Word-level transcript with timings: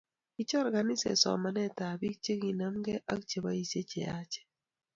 Kicher 0.33 0.67
kanisa 0.75 1.11
somanent 1.23 1.77
ab 1.87 1.97
biik 1.99 2.15
chikinanmke 2.23 2.93
ak 3.13 3.19
cheboisie 3.29 3.87
cheyachen, 3.89 4.47